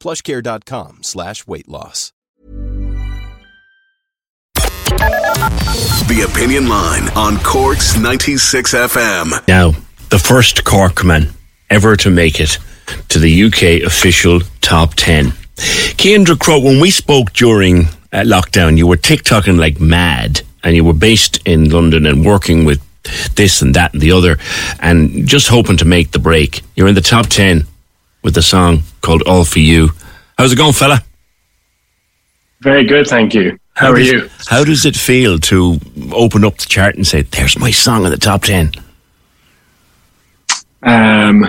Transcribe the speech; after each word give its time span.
plushcare.com 0.00 1.02
slash 1.02 1.46
weight 1.46 1.68
loss. 1.68 2.12
The 6.10 6.28
Opinion 6.28 6.68
Line 6.68 7.08
on 7.16 7.38
Cork's 7.38 7.96
96 7.96 8.74
FM. 8.74 9.46
Now, 9.46 9.70
the 10.10 10.18
first 10.18 10.64
Corkman 10.64 11.30
ever 11.70 11.96
to 11.96 12.10
make 12.10 12.40
it 12.40 12.58
to 13.08 13.18
the 13.18 13.44
UK 13.44 13.86
official 13.86 14.40
top 14.60 14.94
10. 14.94 15.32
Cian 15.56 16.24
Ducrot, 16.24 16.64
when 16.64 16.80
we 16.80 16.90
spoke 16.90 17.32
during 17.32 17.84
uh, 18.12 18.24
lockdown, 18.24 18.76
you 18.76 18.86
were 18.86 18.96
TikToking 18.96 19.58
like 19.58 19.80
mad 19.80 20.42
and 20.64 20.74
you 20.74 20.84
were 20.84 20.92
based 20.94 21.38
in 21.46 21.70
London 21.70 22.06
and 22.06 22.24
working 22.26 22.64
with 22.64 22.80
this 23.34 23.62
and 23.62 23.74
that 23.74 23.92
and 23.94 24.02
the 24.02 24.12
other 24.12 24.36
and 24.80 25.26
just 25.26 25.48
hoping 25.48 25.76
to 25.78 25.84
make 25.84 26.10
the 26.10 26.18
break. 26.18 26.62
You're 26.74 26.88
in 26.88 26.94
the 26.94 27.00
top 27.00 27.26
10 27.26 27.64
with 28.22 28.36
a 28.36 28.42
song 28.42 28.82
called 29.00 29.22
All 29.22 29.44
For 29.44 29.58
You. 29.60 29.90
How's 30.38 30.52
it 30.52 30.56
going, 30.56 30.72
fella? 30.72 31.02
Very 32.60 32.84
good, 32.84 33.06
thank 33.06 33.34
you. 33.34 33.58
How, 33.74 33.86
How 33.86 33.92
are 33.92 33.96
does- 33.98 34.08
you? 34.08 34.30
How 34.48 34.64
does 34.64 34.84
it 34.84 34.96
feel 34.96 35.38
to 35.38 35.78
open 36.12 36.44
up 36.44 36.58
the 36.58 36.66
chart 36.66 36.96
and 36.96 37.06
say, 37.06 37.22
there's 37.22 37.58
my 37.58 37.70
song 37.70 38.04
in 38.04 38.10
the 38.10 38.16
top 38.16 38.42
10? 38.44 38.72
Um, 40.82 41.46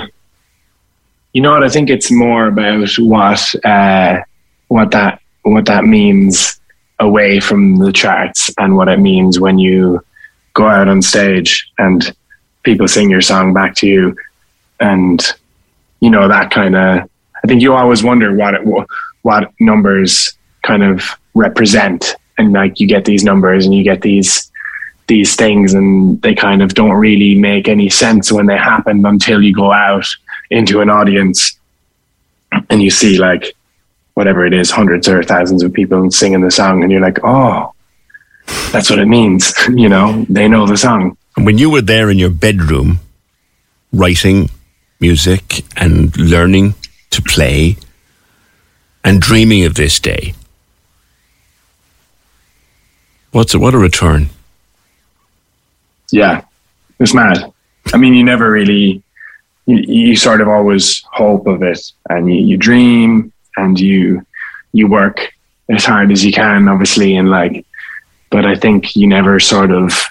you 1.34 1.42
know 1.42 1.52
what? 1.52 1.64
I 1.64 1.70
think 1.70 1.90
it's 1.90 2.12
more 2.12 2.48
about 2.48 2.88
what 3.00 3.56
uh, 3.66 4.20
what 4.68 4.92
that 4.92 5.22
what 5.44 5.66
that 5.66 5.86
means 5.86 6.60
away 7.00 7.40
from 7.40 7.78
the 7.78 7.92
charts 7.94 8.52
and 8.58 8.76
what 8.76 8.90
it 8.90 9.00
means 9.00 9.40
when 9.40 9.58
you 9.58 10.04
go 10.54 10.68
out 10.68 10.88
on 10.90 11.02
stage 11.02 11.72
and 11.78 12.14
people 12.64 12.88
sing 12.88 13.10
your 13.10 13.22
song 13.22 13.54
back 13.54 13.74
to 13.76 13.88
you, 13.88 14.16
and 14.82 15.34
you 16.02 16.10
know 16.10 16.28
that 16.28 16.52
kind 16.52 16.76
of. 16.76 17.10
I 17.44 17.48
think 17.48 17.62
you 17.62 17.74
always 17.74 18.04
wonder 18.04 18.36
what 18.36 18.54
it, 18.54 18.62
what 19.24 19.52
numbers 19.60 20.34
kind 20.64 20.84
of 20.84 21.04
represent, 21.34 22.16
and 22.38 22.54
like 22.54 22.80
you 22.80 22.88
get 22.88 23.06
these 23.06 23.24
numbers 23.24 23.66
and 23.66 23.74
you 23.74 23.84
get 23.84 24.02
these 24.02 24.52
these 25.08 25.36
things 25.36 25.74
and 25.74 26.22
they 26.22 26.34
kind 26.34 26.62
of 26.62 26.74
don't 26.74 26.92
really 26.92 27.36
make 27.36 27.68
any 27.68 27.90
sense 27.90 28.32
when 28.32 28.46
they 28.46 28.56
happen 28.56 29.06
until 29.06 29.42
you 29.42 29.54
go 29.54 29.72
out 29.72 30.06
into 30.50 30.80
an 30.80 30.90
audience 30.90 31.60
and 32.70 32.82
you 32.82 32.90
see 32.90 33.18
like 33.18 33.54
whatever 34.14 34.46
it 34.46 34.54
is 34.54 34.72
hundreds 34.72 35.10
or 35.10 35.22
thousands 35.22 35.64
of 35.64 35.74
people 35.74 36.10
singing 36.12 36.40
the 36.40 36.52
song 36.52 36.82
and 36.82 36.94
you're 36.94 37.02
like 37.02 37.20
oh 37.26 37.74
that's 38.72 38.90
what 38.90 39.00
it 39.00 39.06
means 39.06 39.54
you 39.76 39.90
know 39.90 40.26
they 40.30 40.48
know 40.48 40.66
the 40.66 40.78
song 40.78 41.18
when 41.36 41.58
you 41.58 41.70
were 41.70 41.82
there 41.82 42.10
in 42.10 42.18
your 42.18 42.30
bedroom 42.30 43.00
writing 43.92 44.50
music 45.02 45.66
and 45.76 46.16
learning 46.18 46.76
to 47.10 47.22
play 47.24 47.76
and 49.04 49.20
dreaming 49.20 49.66
of 49.66 49.74
this 49.74 50.00
day, 50.00 50.34
what's 53.32 53.54
a, 53.54 53.60
what 53.60 53.74
a 53.74 53.78
return. 53.78 54.30
yeah 56.12 56.44
it's 57.00 57.14
mad 57.14 57.52
i 57.94 57.98
mean 57.98 58.14
you 58.14 58.24
never 58.24 58.52
really 58.52 59.02
you, 59.66 59.78
you 59.78 60.16
sort 60.16 60.42
of 60.42 60.48
always 60.48 61.02
hope 61.12 61.48
of 61.48 61.64
it 61.64 61.80
and 62.10 62.32
you, 62.32 62.40
you 62.40 62.58
dream 62.58 63.32
and 63.58 63.80
you 63.80 64.26
you 64.74 64.88
work 64.88 65.32
as 65.70 65.86
hard 65.86 66.12
as 66.12 66.24
you 66.26 66.32
can 66.32 66.68
obviously 66.68 67.16
and 67.16 67.30
like 67.30 67.66
but 68.30 68.46
i 68.46 68.56
think 68.56 68.96
you 68.96 69.08
never 69.08 69.40
sort 69.40 69.72
of 69.72 70.04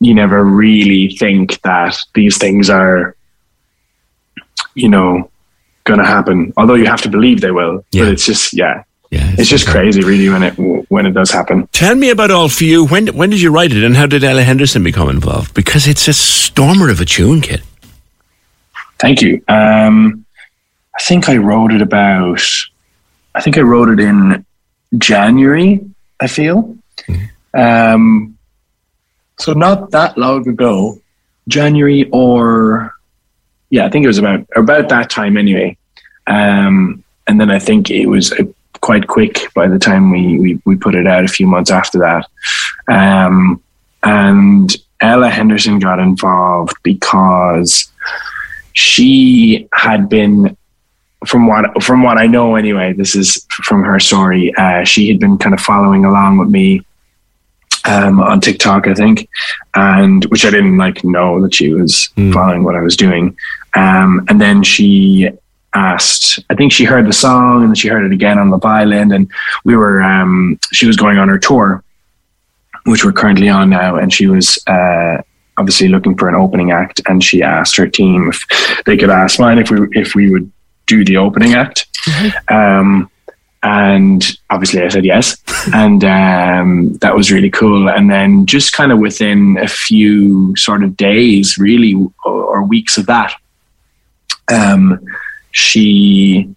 you 0.00 0.14
never 0.14 0.42
really 0.44 1.14
think 1.16 1.60
that 1.60 1.94
these 2.14 2.38
things 2.38 2.70
are 2.70 3.14
you 4.74 4.88
know 4.88 5.30
gonna 5.84 6.06
happen 6.06 6.52
although 6.56 6.74
you 6.74 6.86
have 6.86 7.00
to 7.02 7.08
believe 7.08 7.40
they 7.40 7.50
will 7.50 7.84
Yeah. 7.90 8.04
but 8.04 8.12
it's 8.12 8.24
just 8.26 8.52
yeah 8.52 8.82
Yeah, 9.10 9.34
it's 9.38 9.48
just 9.50 9.66
crazy 9.66 10.02
really 10.02 10.28
when 10.28 10.42
it 10.44 10.54
when 10.90 11.04
it 11.06 11.14
does 11.14 11.30
happen 11.32 11.66
Tell 11.72 11.96
me 11.96 12.10
about 12.10 12.30
All 12.30 12.48
For 12.48 12.64
You. 12.64 12.86
When, 12.86 13.08
when 13.08 13.30
did 13.30 13.40
you 13.40 13.50
write 13.50 13.72
it 13.72 13.82
and 13.82 13.96
how 13.96 14.06
did 14.06 14.22
Ella 14.22 14.42
Henderson 14.44 14.84
become 14.84 15.08
involved? 15.10 15.52
Because 15.54 15.88
it's 15.88 16.06
a 16.06 16.12
stormer 16.12 16.90
of 16.90 17.00
a 17.00 17.04
tune, 17.04 17.40
kid. 17.40 17.62
Thank 19.00 19.20
you. 19.22 19.42
Um, 19.48 20.24
I 20.94 21.02
think 21.02 21.28
I 21.28 21.36
wrote 21.38 21.72
it 21.72 21.82
about. 21.82 22.40
I 23.34 23.40
think 23.40 23.56
I 23.58 23.62
wrote 23.62 23.88
it 23.88 23.98
in 24.00 24.44
January. 24.98 25.80
I 26.20 26.26
feel. 26.28 26.76
Um, 27.54 28.36
so 29.38 29.52
not 29.54 29.90
that 29.90 30.16
long 30.18 30.46
ago, 30.46 31.00
January 31.48 32.08
or 32.12 32.94
yeah, 33.70 33.86
I 33.86 33.88
think 33.88 34.04
it 34.04 34.08
was 34.08 34.18
about 34.18 34.46
about 34.56 34.88
that 34.88 35.10
time 35.10 35.36
anyway. 35.36 35.76
Um, 36.26 37.02
and 37.26 37.40
then 37.40 37.50
I 37.50 37.58
think 37.58 37.90
it 37.90 38.06
was 38.06 38.32
uh, 38.32 38.44
quite 38.80 39.06
quick 39.06 39.52
by 39.54 39.68
the 39.68 39.78
time 39.78 40.10
we, 40.10 40.38
we 40.38 40.60
we 40.64 40.76
put 40.76 40.94
it 40.94 41.06
out 41.06 41.24
a 41.24 41.28
few 41.28 41.46
months 41.46 41.70
after 41.70 41.98
that. 42.00 42.26
Um, 42.88 43.62
and 44.02 44.74
Ella 45.00 45.30
Henderson 45.30 45.78
got 45.78 45.98
involved 45.98 46.74
because 46.82 47.90
she 48.72 49.68
had 49.72 50.08
been 50.08 50.56
from 51.26 51.46
what 51.46 51.82
from 51.82 52.02
what 52.02 52.18
I 52.18 52.26
know 52.26 52.56
anyway 52.56 52.94
this 52.94 53.14
is 53.14 53.46
from 53.50 53.82
her 53.84 54.00
story 54.00 54.54
uh, 54.54 54.84
she 54.84 55.08
had 55.08 55.18
been 55.18 55.36
kind 55.36 55.54
of 55.54 55.60
following 55.60 56.04
along 56.06 56.38
with 56.38 56.48
me 56.48 56.82
um, 57.84 58.20
on 58.20 58.40
TikTok 58.40 58.86
I 58.86 58.94
think 58.94 59.28
and 59.74 60.24
which 60.26 60.44
I 60.44 60.50
didn't 60.50 60.76
like 60.76 61.04
know 61.04 61.40
that 61.42 61.54
she 61.54 61.72
was 61.72 62.10
following 62.32 62.64
what 62.64 62.76
I 62.76 62.80
was 62.80 62.96
doing. 62.96 63.36
Um, 63.74 64.24
and 64.28 64.40
then 64.40 64.62
she 64.62 65.28
asked 65.74 66.40
I 66.50 66.54
think 66.54 66.72
she 66.72 66.84
heard 66.84 67.06
the 67.06 67.12
song 67.12 67.62
and 67.62 67.70
then 67.70 67.76
she 67.76 67.88
heard 67.88 68.04
it 68.04 68.12
again 68.12 68.38
on 68.38 68.50
the 68.50 68.58
violin 68.58 69.12
and 69.12 69.30
we 69.64 69.76
were 69.76 70.02
um, 70.02 70.58
she 70.72 70.86
was 70.86 70.96
going 70.96 71.18
on 71.18 71.28
her 71.28 71.38
tour 71.38 71.84
which 72.84 73.04
we're 73.04 73.12
currently 73.12 73.48
on 73.48 73.70
now. 73.70 73.96
And 73.96 74.12
she 74.12 74.26
was 74.26 74.58
uh, 74.66 75.22
obviously 75.56 75.88
looking 75.88 76.16
for 76.16 76.28
an 76.28 76.34
opening 76.34 76.70
act 76.70 77.00
and 77.08 77.22
she 77.22 77.42
asked 77.42 77.76
her 77.76 77.86
team 77.86 78.28
if 78.28 78.82
they 78.86 78.96
could 78.96 79.10
ask 79.10 79.38
mine 79.38 79.58
if 79.58 79.70
we 79.70 79.86
if 79.92 80.14
we 80.14 80.30
would 80.30 80.50
do 80.86 81.04
the 81.04 81.16
opening 81.16 81.54
act. 81.54 81.86
Um, 82.48 83.10
and 83.62 84.38
obviously 84.48 84.82
I 84.82 84.88
said 84.88 85.04
yes. 85.04 85.36
And 85.74 86.02
um, 86.04 86.94
that 87.02 87.14
was 87.14 87.30
really 87.30 87.50
cool. 87.50 87.90
And 87.90 88.10
then 88.10 88.46
just 88.46 88.72
kind 88.72 88.92
of 88.92 88.98
within 88.98 89.58
a 89.58 89.68
few 89.68 90.56
sort 90.56 90.82
of 90.82 90.96
days 90.96 91.58
really 91.58 91.94
or, 92.24 92.44
or 92.44 92.62
weeks 92.62 92.96
of 92.96 93.04
that 93.06 93.34
um, 94.50 94.98
she 95.52 96.54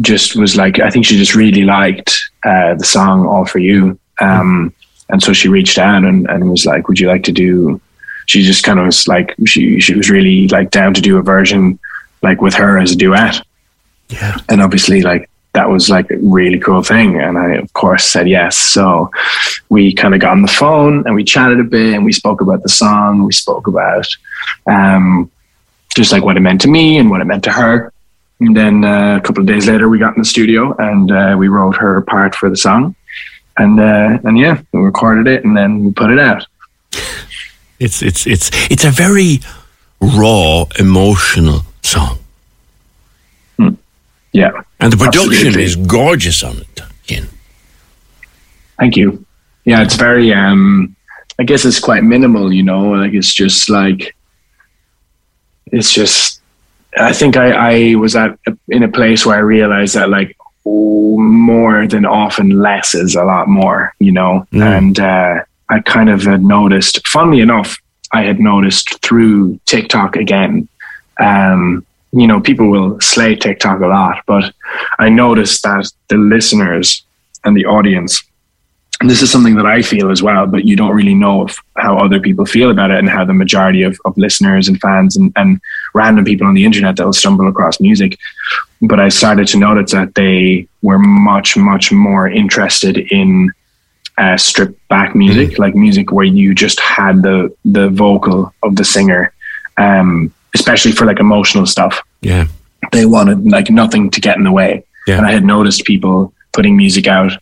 just 0.00 0.36
was 0.36 0.56
like 0.56 0.78
I 0.78 0.90
think 0.90 1.04
she 1.04 1.16
just 1.16 1.34
really 1.34 1.64
liked 1.64 2.18
uh, 2.44 2.74
the 2.74 2.84
song 2.84 3.26
All 3.26 3.44
for 3.44 3.58
You. 3.58 3.98
Um, 4.20 4.74
and 5.08 5.22
so 5.22 5.32
she 5.32 5.48
reached 5.48 5.78
out 5.78 6.04
and, 6.04 6.28
and 6.28 6.50
was 6.50 6.66
like 6.66 6.88
would 6.88 7.00
you 7.00 7.08
like 7.08 7.24
to 7.24 7.32
do 7.32 7.80
she 8.26 8.42
just 8.42 8.62
kind 8.62 8.78
of 8.78 8.86
was 8.86 9.08
like 9.08 9.34
she 9.46 9.80
she 9.80 9.94
was 9.94 10.10
really 10.10 10.46
like 10.48 10.70
down 10.70 10.94
to 10.94 11.00
do 11.00 11.18
a 11.18 11.22
version 11.22 11.78
like 12.22 12.40
with 12.40 12.54
her 12.54 12.78
as 12.78 12.92
a 12.92 12.96
duet. 12.96 13.42
Yeah. 14.08 14.38
and 14.48 14.60
obviously 14.60 15.02
like 15.02 15.29
that 15.52 15.68
was 15.68 15.90
like 15.90 16.10
a 16.10 16.16
really 16.18 16.58
cool 16.58 16.82
thing 16.82 17.20
and 17.20 17.38
i 17.38 17.54
of 17.54 17.72
course 17.72 18.04
said 18.04 18.28
yes 18.28 18.58
so 18.58 19.10
we 19.68 19.92
kind 19.94 20.14
of 20.14 20.20
got 20.20 20.32
on 20.32 20.42
the 20.42 20.48
phone 20.48 21.04
and 21.06 21.14
we 21.14 21.24
chatted 21.24 21.60
a 21.60 21.64
bit 21.64 21.94
and 21.94 22.04
we 22.04 22.12
spoke 22.12 22.40
about 22.40 22.62
the 22.62 22.68
song 22.68 23.24
we 23.24 23.32
spoke 23.32 23.66
about 23.66 24.06
um 24.66 25.30
just 25.96 26.12
like 26.12 26.22
what 26.22 26.36
it 26.36 26.40
meant 26.40 26.60
to 26.60 26.68
me 26.68 26.98
and 26.98 27.10
what 27.10 27.20
it 27.20 27.24
meant 27.24 27.44
to 27.44 27.50
her 27.50 27.92
And 28.40 28.56
then 28.56 28.84
uh, 28.84 29.18
a 29.18 29.20
couple 29.20 29.42
of 29.42 29.46
days 29.46 29.68
later, 29.68 29.88
we 29.88 29.98
got 29.98 30.16
in 30.16 30.22
the 30.22 30.24
studio 30.24 30.74
and 30.78 31.12
uh, 31.12 31.36
we 31.38 31.48
wrote 31.48 31.76
her 31.76 32.00
part 32.00 32.34
for 32.34 32.48
the 32.48 32.56
song. 32.56 32.96
And 33.58 33.78
uh, 33.78 34.18
and 34.24 34.38
yeah, 34.38 34.62
we 34.72 34.80
recorded 34.80 35.26
it 35.26 35.44
and 35.44 35.54
then 35.54 35.84
we 35.84 35.92
put 35.92 36.10
it 36.10 36.18
out. 36.18 36.46
It's 37.78 38.02
it's 38.02 38.26
it's 38.26 38.50
it's 38.70 38.84
a 38.84 38.90
very 38.90 39.40
raw, 40.00 40.64
emotional 40.78 41.66
song. 41.82 42.19
Yeah. 44.32 44.52
And 44.78 44.92
the 44.92 44.96
production 44.96 45.32
Absolutely. 45.32 45.62
is 45.64 45.76
gorgeous 45.76 46.42
on 46.44 46.58
it, 46.58 46.80
Ken. 47.06 47.28
Thank 48.78 48.96
you. 48.96 49.24
Yeah, 49.64 49.82
it's 49.82 49.96
very. 49.96 50.32
um 50.32 50.94
I 51.38 51.42
guess 51.44 51.64
it's 51.64 51.80
quite 51.80 52.02
minimal. 52.04 52.52
You 52.52 52.62
know, 52.62 52.90
like 52.90 53.12
it's 53.14 53.32
just 53.34 53.68
like. 53.70 54.14
It's 55.72 55.92
just. 55.92 56.40
I 56.98 57.12
think 57.12 57.36
I 57.36 57.52
I 57.92 57.94
was 57.94 58.16
at 58.16 58.36
in 58.68 58.82
a 58.82 58.88
place 58.88 59.24
where 59.24 59.36
I 59.36 59.40
realized 59.40 59.94
that 59.94 60.10
like 60.10 60.36
oh, 60.66 61.18
more 61.18 61.86
than 61.86 62.04
often 62.04 62.50
less 62.50 62.94
is 62.94 63.14
a 63.14 63.24
lot 63.24 63.48
more. 63.48 63.94
You 63.98 64.12
know, 64.12 64.46
Mm. 64.52 64.78
and 64.78 65.00
uh, 65.00 65.34
I 65.68 65.80
kind 65.80 66.10
of 66.10 66.22
had 66.22 66.42
noticed. 66.42 67.06
Funnily 67.06 67.40
enough, 67.40 67.76
I 68.12 68.22
had 68.22 68.40
noticed 68.40 69.00
through 69.02 69.60
TikTok 69.66 70.16
again. 70.16 70.68
Um, 71.18 71.84
you 72.12 72.26
know, 72.26 72.40
people 72.40 72.68
will 72.70 73.00
slay 73.00 73.36
TikTok 73.36 73.80
a 73.80 73.86
lot, 73.86 74.22
but 74.26 74.52
I 74.98 75.08
noticed 75.08 75.62
that 75.62 75.90
the 76.08 76.16
listeners 76.16 77.04
and 77.44 77.56
the 77.56 77.66
audience 77.66 78.22
and 79.00 79.08
this 79.08 79.22
is 79.22 79.32
something 79.32 79.56
that 79.56 79.64
I 79.64 79.80
feel 79.80 80.10
as 80.10 80.22
well, 80.22 80.46
but 80.46 80.66
you 80.66 80.76
don't 80.76 80.94
really 80.94 81.14
know 81.14 81.48
how 81.78 81.96
other 81.96 82.20
people 82.20 82.44
feel 82.44 82.70
about 82.70 82.90
it 82.90 82.98
and 82.98 83.08
how 83.08 83.24
the 83.24 83.32
majority 83.32 83.82
of, 83.82 83.98
of 84.04 84.16
listeners 84.18 84.68
and 84.68 84.78
fans 84.78 85.16
and, 85.16 85.32
and 85.36 85.58
random 85.94 86.26
people 86.26 86.46
on 86.46 86.52
the 86.52 86.66
internet 86.66 86.96
that 86.96 87.06
will 87.06 87.14
stumble 87.14 87.48
across 87.48 87.80
music. 87.80 88.18
But 88.82 89.00
I 89.00 89.08
started 89.08 89.48
to 89.48 89.58
notice 89.58 89.92
that 89.92 90.14
they 90.14 90.68
were 90.82 90.98
much, 90.98 91.56
much 91.56 91.90
more 91.90 92.28
interested 92.28 92.98
in 93.10 93.50
uh, 94.18 94.36
stripped 94.36 94.86
back 94.88 95.14
music, 95.14 95.58
like 95.58 95.74
music 95.74 96.12
where 96.12 96.26
you 96.26 96.54
just 96.54 96.78
had 96.78 97.22
the 97.22 97.56
the 97.64 97.88
vocal 97.88 98.52
of 98.62 98.76
the 98.76 98.84
singer, 98.84 99.32
um, 99.78 100.34
especially 100.54 100.92
for 100.92 101.04
like 101.06 101.20
emotional 101.20 101.66
stuff 101.66 102.00
Yeah. 102.22 102.46
they 102.92 103.06
wanted 103.06 103.44
like 103.50 103.70
nothing 103.70 104.10
to 104.10 104.20
get 104.20 104.36
in 104.36 104.44
the 104.44 104.52
way. 104.52 104.84
Yeah. 105.06 105.18
And 105.18 105.26
I 105.26 105.32
had 105.32 105.44
noticed 105.44 105.84
people 105.84 106.32
putting 106.52 106.76
music 106.76 107.06
out 107.06 107.32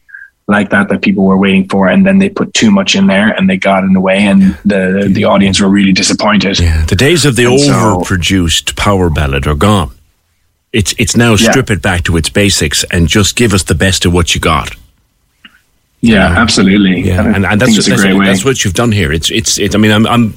like 0.47 0.71
that 0.71 0.89
that 0.89 1.03
people 1.03 1.25
were 1.25 1.37
waiting 1.37 1.69
for, 1.69 1.89
and 1.89 2.07
then 2.07 2.19
they 2.19 2.29
put 2.31 2.55
too 2.55 2.71
much 2.71 2.95
in 2.95 3.07
there 3.07 3.29
and 3.37 3.49
they 3.51 3.57
got 3.59 3.85
in 3.85 3.93
the 3.93 4.01
way, 4.01 4.19
and 4.19 4.57
the 4.65 5.09
the 5.13 5.25
audience 5.25 5.61
were 5.61 5.69
really 5.69 5.93
disappointed. 5.93 6.59
Yeah. 6.59 6.87
The 6.87 6.97
days 6.97 7.25
of 7.27 7.37
the 7.37 7.45
And 7.47 7.61
so- 7.61 7.73
overproduced 7.73 8.75
power 8.77 9.11
ballad 9.11 9.47
are 9.47 9.55
gone. 9.57 9.91
It's 10.73 10.95
it's 10.99 11.17
now 11.17 11.31
Yeah. 11.35 11.51
strip 11.51 11.71
it 11.71 11.83
back 11.83 12.03
to 12.05 12.17
its 12.17 12.31
basics 12.31 12.85
and 12.91 13.09
just 13.09 13.37
give 13.37 13.53
us 13.55 13.63
the 13.65 13.75
best 13.75 14.07
of 14.07 14.13
what 14.13 14.35
you 14.35 14.41
got. 14.41 14.71
Yeah, 16.01 16.27
absolutely. 16.41 17.01
Yeah, 17.09 17.25
and, 17.35 17.45
and 17.45 17.61
that's 17.61 17.77
a 17.87 17.91
that's, 17.91 18.05
way. 18.05 18.25
that's 18.27 18.45
what 18.45 18.65
you've 18.65 18.75
done 18.75 18.93
here. 18.93 19.13
It's 19.13 19.31
it's 19.31 19.59
it, 19.59 19.75
I 19.75 19.79
mean, 19.79 19.91
I'm, 19.91 20.07
I'm 20.07 20.35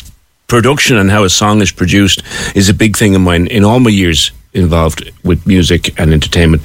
production 0.52 0.98
and 0.98 1.10
how 1.10 1.24
a 1.24 1.30
song 1.30 1.62
is 1.62 1.72
produced 1.72 2.22
is 2.56 2.68
a 2.68 2.74
big 2.74 2.98
thing 2.98 3.14
in 3.14 3.22
mine 3.22 3.48
in 3.48 3.64
all 3.64 3.80
my 3.80 3.90
years 3.90 4.32
involved 4.54 5.10
with 5.24 5.48
music 5.48 5.98
and 5.98 6.12
entertainment. 6.12 6.62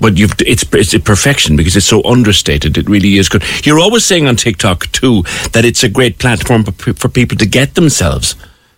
But 0.00 0.16
you've 0.16 0.32
it's 0.40 0.64
it's 0.72 0.94
a 0.94 1.00
perfection 1.00 1.54
because 1.54 1.76
it's 1.76 1.86
so 1.86 2.02
understated. 2.04 2.78
It 2.78 2.88
really 2.88 3.18
is 3.18 3.28
good. 3.28 3.44
You're 3.66 3.78
always 3.78 4.06
saying 4.06 4.26
on 4.26 4.36
TikTok 4.36 4.90
too 4.90 5.22
that 5.52 5.66
it's 5.66 5.84
a 5.84 5.90
great 5.90 6.18
platform 6.18 6.64
for, 6.64 6.94
for 6.94 7.08
people 7.10 7.36
to 7.36 7.46
get 7.46 7.74
themselves 7.74 8.36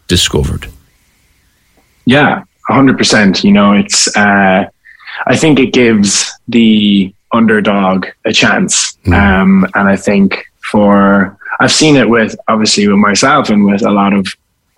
discovered. 0.09 0.67
Yeah, 2.05 2.43
hundred 2.67 2.99
percent. 2.99 3.45
You 3.45 3.53
know, 3.53 3.73
it's. 3.75 4.17
Uh, 4.17 4.65
I 5.27 5.37
think 5.37 5.59
it 5.61 5.73
gives 5.73 6.33
the 6.49 7.13
underdog 7.33 8.07
a 8.25 8.33
chance, 8.33 8.99
um, 9.07 9.67
and 9.75 9.89
I 9.89 9.97
think 9.97 10.45
for 10.71 11.39
I've 11.61 11.73
seen 11.73 11.97
it 11.97 12.09
with 12.09 12.35
obviously 12.49 12.89
with 12.89 12.99
myself 12.99 13.51
and 13.51 13.65
with 13.65 13.83
a 13.83 13.91
lot 13.91 14.13
of 14.13 14.27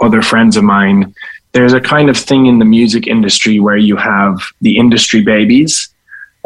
other 0.01 0.23
friends 0.23 0.57
of 0.57 0.65
mine. 0.65 1.15
There's 1.53 1.73
a 1.73 1.81
kind 1.81 2.09
of 2.09 2.17
thing 2.17 2.47
in 2.47 2.59
the 2.59 2.65
music 2.65 3.07
industry 3.07 3.59
where 3.61 3.77
you 3.77 3.97
have 3.97 4.39
the 4.61 4.77
industry 4.77 5.23
babies, 5.23 5.89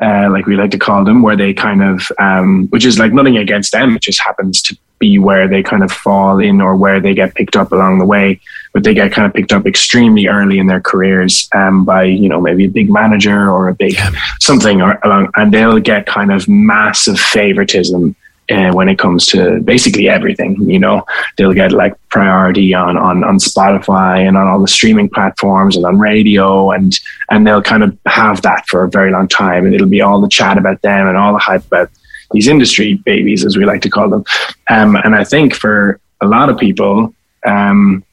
uh, 0.03 0.31
like 0.31 0.47
we 0.47 0.57
like 0.57 0.71
to 0.71 0.79
call 0.79 1.05
them, 1.05 1.23
where 1.23 1.37
they 1.37 1.53
kind 1.53 1.83
of, 1.83 2.11
um, 2.19 2.69
which 2.69 2.85
is 2.85 2.99
like 2.99 3.13
nothing 3.13 3.37
against 3.37 3.73
them. 3.73 3.97
It 3.97 4.03
just 4.03 4.21
happens 4.21 4.63
to 4.63 4.77
be 4.99 5.19
where 5.19 5.47
they 5.47 5.63
kind 5.63 5.83
of 5.83 5.93
fall 5.93 6.39
in 6.39 6.61
or 6.61 6.77
where 6.77 7.01
they 7.01 7.15
get 7.15 7.35
picked 7.35 7.57
up 7.57 7.73
along 7.73 7.99
the 7.99 8.07
way. 8.07 8.41
But 8.73 8.83
they 8.83 8.95
get 8.95 9.13
kind 9.13 9.27
of 9.27 9.35
picked 9.35 9.53
up 9.53 9.67
extremely 9.67 10.27
early 10.27 10.59
in 10.59 10.67
their 10.67 10.81
careers 10.81 11.49
um, 11.55 11.85
by, 11.85 12.05
you 12.05 12.29
know, 12.29 12.41
maybe 12.41 12.65
a 12.65 12.71
big 12.71 12.91
manager 12.91 13.51
or 13.51 13.69
a 13.69 13.75
big 13.75 13.97
something 14.41 14.83
or 14.83 14.99
along, 15.05 15.31
and 15.37 15.53
they'll 15.53 15.79
get 15.79 16.07
kind 16.07 16.33
of 16.33 16.49
massive 16.49 17.19
favoritism. 17.19 18.17
Uh, 18.51 18.71
when 18.73 18.91
it 18.91 18.99
comes 18.99 19.27
to 19.27 19.59
basically 19.61 20.07
everything, 20.07 20.55
you 20.69 20.79
know, 20.79 21.03
they'll 21.39 21.55
get 21.55 21.73
like 21.73 21.95
priority 22.11 22.75
on, 22.75 22.95
on 22.99 23.25
on 23.25 23.39
Spotify 23.39 24.29
and 24.29 24.37
on 24.37 24.47
all 24.47 24.61
the 24.61 24.69
streaming 24.69 25.09
platforms 25.09 25.77
and 25.77 25.87
on 25.87 25.99
radio, 25.99 26.71
and 26.71 27.01
and 27.31 27.47
they'll 27.47 27.63
kind 27.63 27.83
of 27.83 27.97
have 28.05 28.43
that 28.43 28.67
for 28.69 28.85
a 28.85 28.91
very 28.91 29.11
long 29.11 29.29
time, 29.29 29.65
and 29.65 29.75
it'll 29.75 29.89
be 29.89 30.03
all 30.03 30.21
the 30.21 30.29
chat 30.29 30.59
about 30.59 30.83
them 30.83 31.09
and 31.09 31.17
all 31.17 31.33
the 31.33 31.39
hype 31.39 31.65
about 31.67 31.89
these 32.33 32.47
industry 32.47 32.95
babies, 32.95 33.47
as 33.47 33.57
we 33.57 33.65
like 33.65 33.81
to 33.81 33.91
call 33.91 34.11
them. 34.11 34.25
Um, 34.69 34.97
and 34.97 35.15
I 35.15 35.25
think 35.25 35.55
for 35.55 35.99
a 36.21 36.27
lot 36.27 36.51
of 36.51 36.59
people, 36.59 37.15
um, 37.47 38.05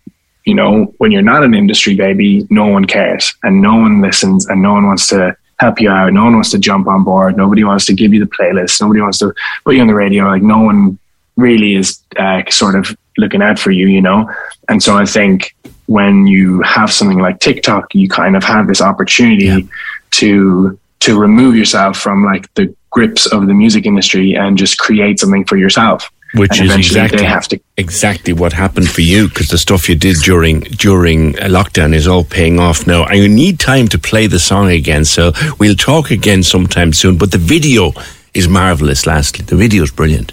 you 0.45 0.55
know, 0.55 0.93
when 0.97 1.11
you're 1.11 1.21
not 1.21 1.43
an 1.43 1.53
industry 1.53 1.95
baby, 1.95 2.47
no 2.49 2.67
one 2.67 2.85
cares 2.85 3.33
and 3.43 3.61
no 3.61 3.75
one 3.75 4.01
listens 4.01 4.47
and 4.47 4.61
no 4.61 4.73
one 4.73 4.85
wants 4.85 5.07
to 5.07 5.35
help 5.61 5.79
you 5.79 5.91
out. 5.91 6.11
No 6.11 6.23
one 6.23 6.33
wants 6.33 6.49
to 6.51 6.59
jump 6.59 6.87
on 6.87 7.03
board. 7.03 7.37
Nobody 7.37 7.63
wants 7.63 7.85
to 7.85 7.93
give 7.93 8.13
you 8.13 8.19
the 8.19 8.31
playlist. 8.37 8.81
Nobody 8.81 8.99
wants 8.99 9.19
to 9.19 9.31
put 9.63 9.75
you 9.75 9.81
on 9.81 9.87
the 9.87 9.93
radio. 9.93 10.25
Like 10.25 10.41
no 10.41 10.59
one 10.59 10.97
really 11.37 11.75
is 11.75 11.99
uh, 12.17 12.41
sort 12.49 12.75
of 12.75 12.97
looking 13.17 13.43
out 13.43 13.59
for 13.59 13.69
you, 13.69 13.87
you 13.87 14.01
know? 14.01 14.27
And 14.69 14.81
so 14.81 14.97
I 14.97 15.05
think 15.05 15.55
when 15.85 16.25
you 16.25 16.61
have 16.61 16.91
something 16.91 17.19
like 17.19 17.39
TikTok, 17.39 17.93
you 17.93 18.09
kind 18.09 18.35
of 18.35 18.43
have 18.43 18.65
this 18.65 18.81
opportunity 18.81 19.69
to, 20.11 20.79
to 20.99 21.19
remove 21.19 21.55
yourself 21.55 21.95
from 21.95 22.25
like 22.25 22.51
the 22.55 22.75
grips 22.89 23.27
of 23.27 23.45
the 23.45 23.53
music 23.53 23.85
industry 23.85 24.33
and 24.33 24.57
just 24.57 24.79
create 24.79 25.19
something 25.19 25.45
for 25.45 25.57
yourself. 25.57 26.09
Which 26.33 26.59
And 26.61 26.69
is 26.69 26.75
exactly 26.77 27.25
have 27.25 27.47
to 27.49 27.59
exactly 27.75 28.31
what 28.31 28.53
happened 28.53 28.89
for 28.89 29.01
you 29.01 29.27
because 29.27 29.49
the 29.49 29.57
stuff 29.57 29.89
you 29.89 29.95
did 29.95 30.15
during 30.23 30.61
during 30.61 31.37
a 31.39 31.49
lockdown 31.49 31.93
is 31.93 32.07
all 32.07 32.23
paying 32.23 32.57
off 32.57 32.87
now. 32.87 33.03
And 33.03 33.17
you 33.19 33.27
need 33.27 33.59
time 33.59 33.89
to 33.89 33.99
play 33.99 34.27
the 34.27 34.39
song 34.39 34.69
again, 34.69 35.03
so 35.03 35.33
we'll 35.59 35.75
talk 35.75 36.09
again 36.09 36.41
sometime 36.43 36.93
soon. 36.93 37.17
But 37.17 37.31
the 37.31 37.37
video 37.37 37.91
is 38.33 38.47
marvelous. 38.47 39.05
Lastly, 39.05 39.43
the 39.43 39.57
video 39.57 39.83
is 39.83 39.91
brilliant. 39.91 40.31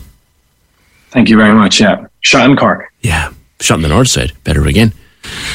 Thank 1.11 1.29
you 1.31 1.37
very 1.37 1.55
much. 1.55 1.81
Yeah. 1.81 2.07
Shot 2.21 2.49
in 2.49 2.57
Cork. 2.57 2.93
Yeah, 3.01 3.33
shot 3.61 3.75
on 3.75 3.83
the 3.83 3.89
north 3.89 4.09
side, 4.09 4.33
better 4.45 4.67
again. 4.67 4.93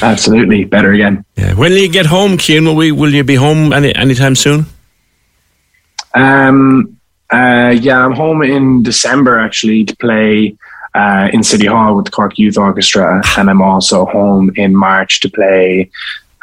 Absolutely. 0.02 0.66
Better 0.66 0.92
again. 0.92 1.24
Yeah. 1.38 1.54
When 1.54 1.72
will 1.72 1.78
you 1.78 1.90
get 1.90 2.08
home, 2.08 2.38
Cian? 2.38 2.66
Will 2.66 2.76
we? 2.76 2.92
Will 2.92 3.14
you 3.14 3.24
be 3.24 3.36
home 3.36 3.72
any 3.72 3.96
anytime 3.96 4.36
soon? 4.36 4.66
Um, 6.14 6.93
uh, 7.34 7.72
yeah, 7.72 8.06
I'm 8.06 8.14
home 8.14 8.44
in 8.44 8.84
December 8.84 9.40
actually 9.40 9.84
to 9.86 9.96
play 9.98 10.56
uh, 10.94 11.30
in 11.34 11.42
City 11.44 11.66
Hall 11.66 11.96
with 11.96 12.06
the 12.06 12.12
Cork 12.12 12.38
Youth 12.38 12.58
Orchestra, 12.58 13.22
and 13.38 13.50
I'm 13.50 13.62
also 13.62 14.06
home 14.06 14.52
in 14.56 14.76
March 14.76 15.20
to 15.22 15.30
play 15.30 15.90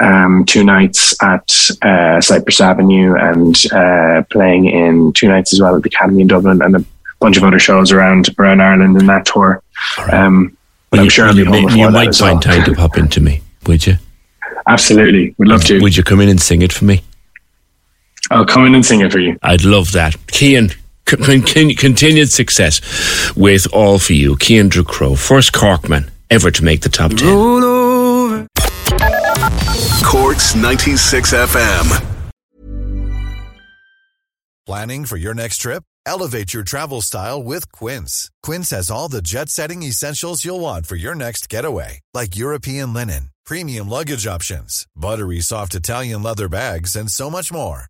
um, 0.00 0.44
two 0.47 0.64
nights 0.64 1.14
at 1.23 1.49
uh, 1.82 2.20
Cypress 2.20 2.61
Avenue 2.61 3.14
and 3.14 3.54
uh, 3.73 4.23
playing 4.30 4.64
in 4.66 5.12
two 5.12 5.28
nights 5.28 5.52
as 5.52 5.61
well 5.61 5.76
at 5.76 5.82
the 5.82 5.88
Academy 5.88 6.23
in 6.23 6.26
Dublin 6.28 6.61
and 6.62 6.75
a 6.76 6.85
bunch 7.20 7.37
of 7.37 7.44
other 7.44 7.59
shows 7.59 7.92
around 7.92 8.28
around 8.38 8.61
Ireland 8.61 8.97
in 9.00 9.06
that 9.06 9.26
tour. 9.26 9.62
Um, 10.11 10.56
but 10.90 10.97
Will 10.97 11.00
I'm 11.00 11.04
you- 11.04 11.11
sure 11.11 11.26
I'll 11.28 11.32
be 11.35 11.40
you, 11.40 11.44
home 11.44 11.64
before 11.66 11.78
you 11.78 11.90
might 11.90 12.14
find 12.14 12.32
well. 12.35 12.40
time 12.40 12.64
to 12.64 12.75
pop 12.75 12.97
into 12.99 13.20
me, 13.20 13.42
would 13.66 13.87
you? 13.87 13.94
Absolutely, 14.66 15.35
would 15.38 15.49
love 15.49 15.64
to. 15.66 15.80
Would 15.80 15.97
you 15.97 16.02
come 16.02 16.20
in 16.20 16.28
and 16.28 16.40
sing 16.40 16.62
it 16.62 16.73
for 16.73 16.85
me? 16.87 17.02
I'll 18.32 18.44
come 18.47 18.64
in 18.66 18.75
and 18.75 18.85
sing 18.85 19.00
it 19.00 19.12
for 19.12 19.18
you. 19.18 19.37
I'd 19.42 19.64
love 19.64 19.92
that. 19.92 20.16
C- 20.32 20.56
con- 21.16 21.74
continued 21.74 22.30
success 22.30 22.80
with 23.36 23.66
all 23.72 23.98
for 23.98 24.12
you. 24.14 24.36
Cian 24.40 24.70
Ducrot, 24.70 25.18
first 25.18 25.52
Corkman 25.52 26.10
ever 26.30 26.50
to 26.50 26.64
make 26.64 26.80
the 26.82 26.88
top 26.88 27.10
10. 27.12 28.46
Corks 30.04 30.54
96 30.54 31.32
FM. 31.32 32.06
Planning 34.66 35.04
for 35.04 35.16
your 35.16 35.34
next 35.34 35.58
trip? 35.58 35.82
Elevate 36.06 36.54
your 36.54 36.62
travel 36.62 37.00
style 37.02 37.42
with 37.42 37.70
Quince. 37.72 38.30
Quince 38.42 38.70
has 38.70 38.90
all 38.90 39.08
the 39.08 39.22
jet 39.22 39.48
setting 39.48 39.82
essentials 39.82 40.44
you'll 40.44 40.60
want 40.60 40.86
for 40.86 40.96
your 40.96 41.14
next 41.14 41.48
getaway, 41.48 42.00
like 42.14 42.36
European 42.36 42.92
linen, 42.92 43.30
premium 43.44 43.88
luggage 43.88 44.26
options, 44.26 44.86
buttery 44.96 45.40
soft 45.40 45.74
Italian 45.74 46.22
leather 46.22 46.48
bags, 46.48 46.96
and 46.96 47.10
so 47.10 47.28
much 47.30 47.52
more. 47.52 47.89